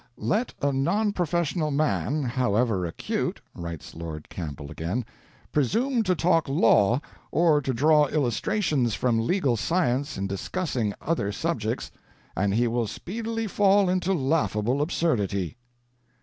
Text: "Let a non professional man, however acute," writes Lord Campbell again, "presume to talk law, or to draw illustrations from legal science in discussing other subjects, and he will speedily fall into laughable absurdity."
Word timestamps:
"Let 0.17 0.55
a 0.63 0.73
non 0.73 1.13
professional 1.13 1.69
man, 1.69 2.23
however 2.23 2.87
acute," 2.87 3.39
writes 3.53 3.93
Lord 3.93 4.29
Campbell 4.29 4.71
again, 4.71 5.05
"presume 5.51 6.01
to 6.01 6.15
talk 6.15 6.49
law, 6.49 6.99
or 7.29 7.61
to 7.61 7.71
draw 7.71 8.07
illustrations 8.07 8.95
from 8.95 9.19
legal 9.27 9.55
science 9.55 10.17
in 10.17 10.25
discussing 10.25 10.95
other 11.03 11.31
subjects, 11.31 11.91
and 12.35 12.55
he 12.55 12.67
will 12.67 12.87
speedily 12.87 13.45
fall 13.45 13.89
into 13.91 14.11
laughable 14.11 14.81
absurdity." 14.81 15.55